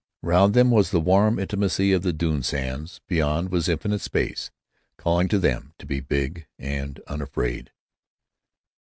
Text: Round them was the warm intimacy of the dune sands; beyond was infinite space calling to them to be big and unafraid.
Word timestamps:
Round 0.23 0.55
them 0.55 0.71
was 0.71 0.89
the 0.89 0.99
warm 0.99 1.37
intimacy 1.37 1.93
of 1.93 2.01
the 2.01 2.11
dune 2.11 2.41
sands; 2.41 3.01
beyond 3.07 3.49
was 3.51 3.69
infinite 3.69 4.01
space 4.01 4.49
calling 4.97 5.27
to 5.27 5.37
them 5.37 5.75
to 5.77 5.85
be 5.85 5.99
big 5.99 6.47
and 6.57 6.99
unafraid. 7.05 7.69